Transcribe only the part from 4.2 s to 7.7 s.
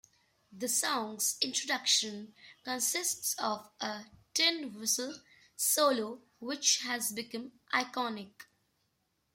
tin whistle solo which has become